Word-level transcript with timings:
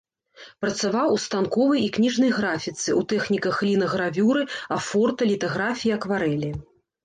Працаваў 0.63 1.09
у 1.17 1.19
станковай 1.25 1.81
і 1.89 1.91
кніжнай 1.97 2.31
графіцы, 2.39 2.89
у 3.03 3.05
тэхніках 3.15 3.55
лінагравюры, 3.69 4.43
афорта, 4.81 5.33
літаграфіі, 5.33 5.97
акварэлі. 6.01 6.51